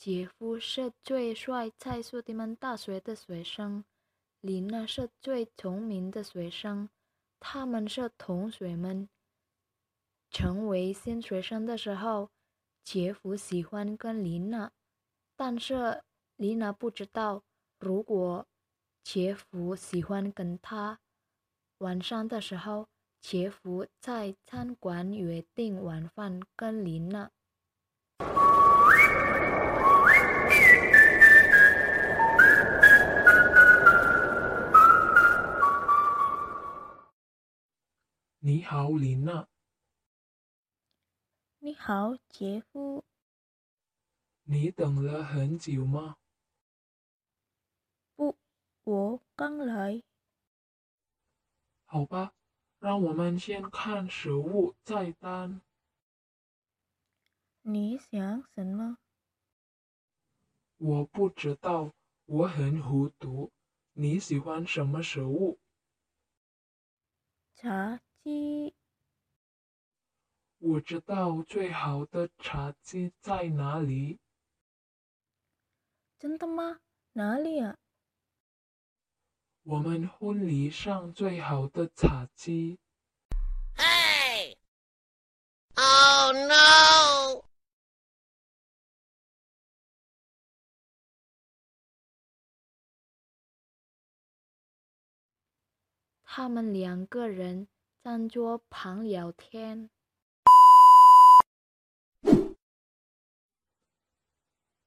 [0.00, 3.84] 杰夫是最帅，在苏迪们大学的学生。
[4.40, 6.88] 琳娜是最聪明的学生。
[7.38, 9.10] 他们是同学们。
[10.30, 12.30] 成为新学生的时候，
[12.82, 14.72] 杰夫喜欢跟琳娜，
[15.36, 16.02] 但是
[16.36, 17.44] 琳娜不知道，
[17.78, 18.46] 如果
[19.04, 20.98] 杰夫喜欢跟他。
[21.76, 22.88] 晚上的时候，
[23.20, 27.30] 杰夫在餐馆约定晚饭跟琳娜。
[38.50, 39.46] 你好，琳娜。
[41.60, 43.04] 你好，杰夫。
[44.42, 46.16] 你等了很久吗？
[48.16, 48.36] 不，
[48.82, 50.02] 我刚来。
[51.84, 52.34] 好吧，
[52.80, 55.62] 让我们先看食物菜单。
[57.62, 58.98] 你想什么？
[60.78, 63.52] 我不知道，我很糊涂。
[63.92, 65.60] 你喜欢什么食物？
[67.54, 68.00] 茶。
[68.22, 68.74] 鸡，
[70.58, 74.18] 我知道最好的茶几在哪里。
[76.18, 76.80] 真的吗？
[77.12, 77.78] 哪里啊？
[79.62, 82.78] 我们婚礼上最好的茶几。
[83.74, 84.58] 嘿
[85.74, 87.44] ！Oh no！
[96.22, 97.66] 他们两个人。
[98.02, 99.90] 餐桌旁聊天。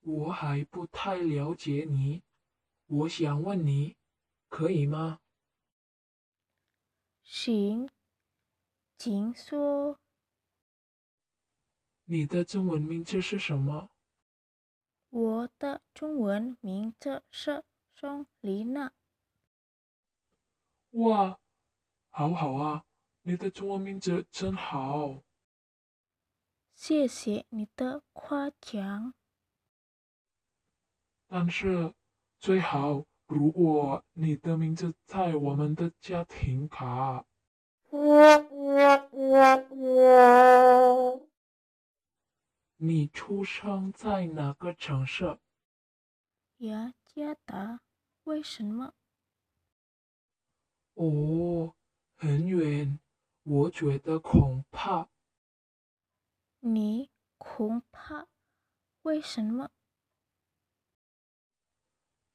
[0.00, 2.22] 我还不太了解你，
[2.84, 3.96] 我想问你，
[4.50, 5.20] 可以吗？
[7.22, 7.88] 行，
[8.98, 9.98] 请说。
[12.04, 13.88] 你的中文名字是什么？
[15.08, 17.64] 我的中文名字是
[17.94, 18.92] 宋丽娜。
[20.90, 21.40] 哇，
[22.10, 22.84] 好好啊！
[23.28, 25.22] 你的中文名字真好，
[26.74, 29.12] 谢谢你的夸奖。
[31.26, 31.92] 但是
[32.38, 37.26] 最好如果你的名字在我们的家庭卡。
[42.78, 45.38] 你出生在哪个城市？
[46.60, 47.82] 雅加达。
[48.24, 48.94] 为什么？
[50.94, 51.74] 哦，
[52.16, 52.98] 很远。
[53.50, 55.08] 我觉得恐怕，
[56.60, 58.26] 你恐怕
[59.00, 59.70] 为什么？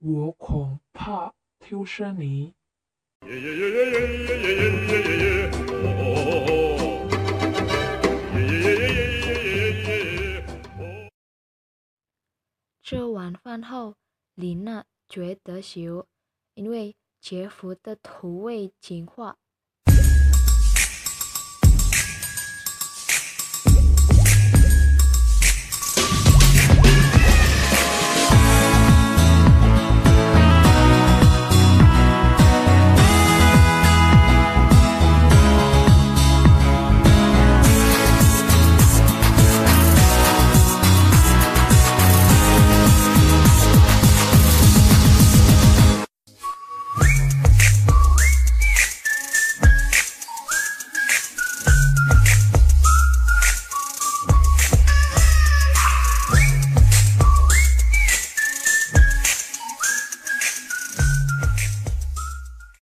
[0.00, 2.54] 我恐怕就是你。
[12.82, 13.94] 吃晚饭后，
[14.34, 16.06] 琳娜觉得羞，
[16.52, 19.38] 因为杰夫的土味情话。